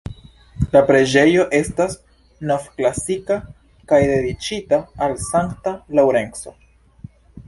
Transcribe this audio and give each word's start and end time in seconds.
La 0.75 0.79
preĝejo 0.85 1.43
estas 1.57 1.91
novklasika 2.51 3.37
kaj 3.93 3.99
dediĉita 4.13 4.79
al 5.07 5.13
Santa 5.27 5.75
Laŭrenco. 6.01 6.55